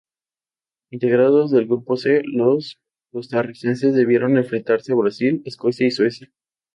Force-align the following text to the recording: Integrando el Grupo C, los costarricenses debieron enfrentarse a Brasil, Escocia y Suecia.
Integrando 0.89 1.43
el 1.55 1.67
Grupo 1.67 1.95
C, 1.95 2.23
los 2.25 2.79
costarricenses 3.11 3.93
debieron 3.93 4.35
enfrentarse 4.35 4.93
a 4.93 4.95
Brasil, 4.95 5.43
Escocia 5.45 5.85
y 5.85 5.91
Suecia. 5.91 6.31